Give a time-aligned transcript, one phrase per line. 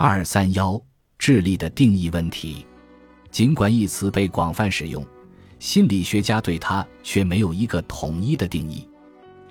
[0.00, 0.80] 二三幺，
[1.18, 2.64] 智力的定义问题。
[3.32, 5.04] 尽管一词被广泛使用，
[5.58, 8.88] 心理学家对它却没有一个统一的定义。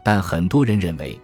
[0.06, 1.20] 但很多人认为，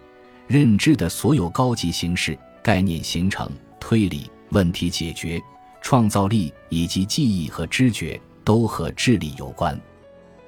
[0.45, 3.49] 认知的所有高级形式——概念形成、
[3.79, 5.41] 推理、问题解决、
[5.81, 9.79] 创造力以及记忆和知觉——都和智力有关。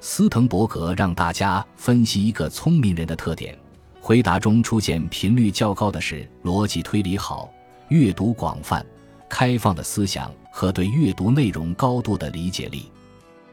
[0.01, 3.57] 斯滕伯格让大家分析一个聪明人的特点，
[4.01, 7.49] 回答中出现频率较高的是逻辑推理好。
[7.89, 8.85] 阅读广泛、
[9.29, 12.91] 开放的思想和对阅读内容高度的理解力。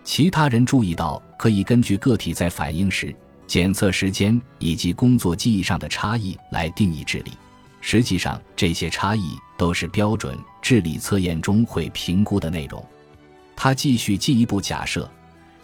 [0.05, 3.15] 其他人注意到，可以根据个体在反应时、
[3.47, 7.33] 检测时间以及工作记忆上的差异来定义智力。
[7.81, 12.85] 实际上，这些差异都是标准智力测验中会评估的内容。
[13.55, 15.11] 他继续进一步假设，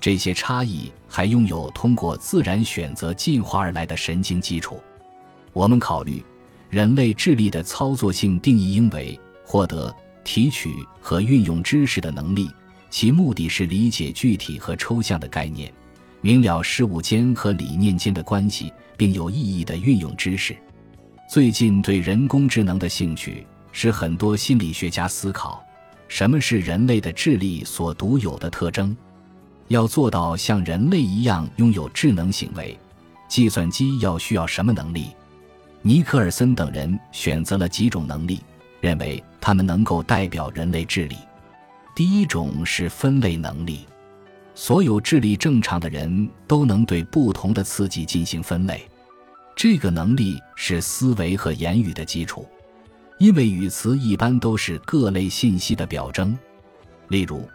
[0.00, 4.80] 这些差异还拥有通过自然选择进化而来的神经基础。
[5.52, 6.24] 我们考虑。
[6.70, 12.50] 人类智力的操作性定义应为获得、提取和运用知识的能力，
[12.90, 15.72] 其目的是理解具体和抽象的概念，
[16.20, 20.54] 明了事物间和理念间的关系，并有意义地运用知识。
[21.30, 25.64] 最近对人工智能的兴趣，使很多心理学家思考：
[26.06, 28.94] 什么是人类的智力所独有的特征？
[29.68, 32.78] 要做到像人类一样拥有智能行为，
[33.26, 35.08] 计算机要需要什么能力？
[35.82, 38.40] 尼克尔森等人选择了几种能力，
[38.80, 41.16] 认为他们能够代表人类智力。
[41.94, 43.86] 第一种是分类能力，
[44.54, 48.86] 所有智力正常的人都能对不同的刺激进行分类。
[49.56, 52.46] 这个能力是思维和言语的基础，
[53.18, 56.36] 因为语词一般都是各类信息的表征。
[57.08, 57.48] 例如，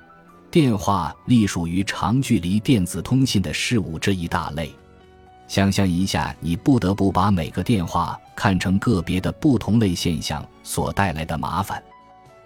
[0.50, 4.74] 电话隶属于长距离电子通信的事物这一大类。
[5.48, 11.82] 想象一下，你不得不把每个电话看成个别的不同类现象所带来的麻烦。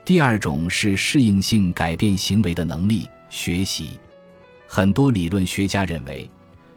[0.04, 4.00] 第二种是适应性改变行为的能力，学习。
[4.68, 6.30] 很多理论学家认为，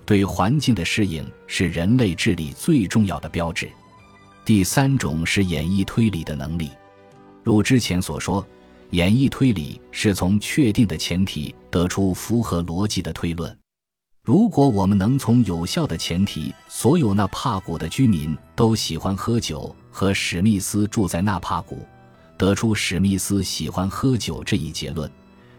[0.04, 3.68] 对环境的适应是人类智力最重要的标志。
[4.44, 6.70] 第三种是演绎推理的能力。
[7.42, 8.46] 如之前所说，
[8.90, 13.56] 演绎推理是从确定的前提得出符合逻辑的推论。
[14.22, 21.86] 如果我们能从有效的前提，所有纳帕谷的居民都喜欢喝酒，和史密斯住在纳帕谷，
[22.36, 25.10] 得出史密斯喜欢喝酒这一结论，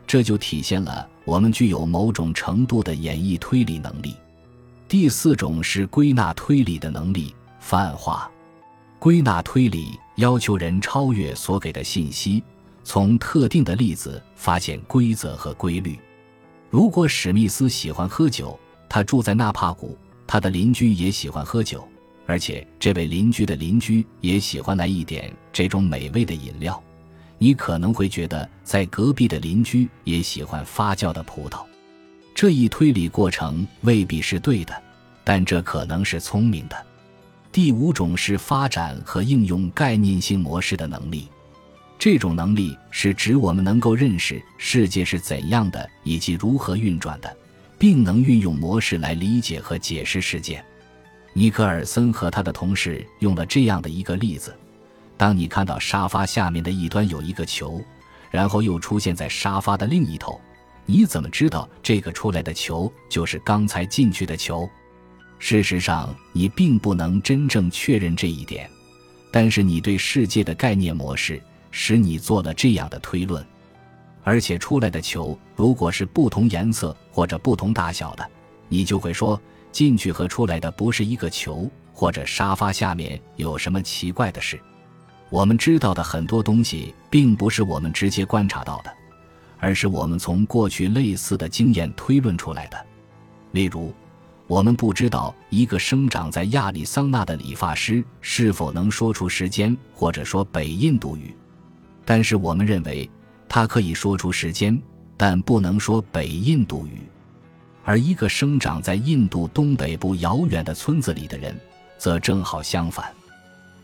[0.05, 4.15] 这就体现了我们具有某种程度的演绎推理能力。
[4.87, 8.29] 第四种是归纳推理的能力，泛化。
[8.99, 12.43] 归纳推理要求人超越所给的信息，
[12.83, 15.97] 从特定的例子发现规则和规律。
[16.71, 21.85] 如果史密斯喜欢喝酒，他住在纳帕谷，他的邻居也喜欢喝酒，
[22.25, 26.81] 而且这位邻居的邻居也喜欢来一点这种美味的饮料。
[27.37, 31.61] 你可能会觉得，在隔壁的邻居也喜欢发酵的葡萄。
[32.33, 34.73] 这一推理过程未必是对的，
[35.25, 36.85] 但这可能是聪明的。
[37.51, 41.27] 第五种是发展和应用概念性模式的能力。
[42.01, 47.37] 这种能力是指我们能够认识世界是怎样的以及如何运转的，
[47.77, 50.65] 并能运用模式来理解和解释事件。
[51.31, 54.57] 尼克尔森和他的同事用了这样的一个例子：
[55.15, 57.79] 当你看到沙发下面的一端有一个球，
[58.31, 60.41] 然后又出现在沙发的另一头，
[60.87, 64.67] 你怎么知道这个出来的球就是刚才进去的球？
[65.37, 68.67] 事实上，你并不能真正确认这一点，
[69.31, 71.39] 但是你对世界的概念模式。
[71.71, 73.43] 使你做了这样的推论，
[74.23, 78.29] 而且出来的球如果是不同颜色或者不同大小的，
[78.67, 84.59] 你就会说进去和出来的不是一个球，或者沙发下面有什么奇怪的事。
[85.29, 88.93] 我们知道的很多东西，并不是我们直接观察到的，
[89.59, 92.85] 而是我们从过去类似的经验推论出来的。
[93.53, 93.93] 例如，
[94.47, 101.33] 我们不知道一个生长在亚利桑那的理发师是否能说出时间，或者说北印度语。
[102.05, 103.09] 但是我们认为，
[103.47, 104.81] 他可以说出时间，
[105.17, 107.01] 但不能说北印度语。
[107.83, 111.59] 而一个生长在印度东北部遥远的村子里的人，
[111.97, 113.11] 则正好相反。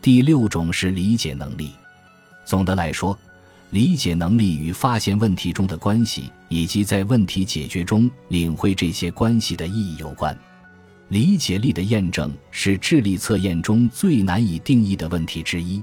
[0.00, 1.72] 第六种是理解能力。
[2.44, 3.18] 总的来说，
[3.70, 10.36] 理解能力与发现问题中的关系，以及在问题解决中领会这些关系的意义有关。
[11.08, 15.82] 理解力的验证是智力测验中最难以定义的问题之一。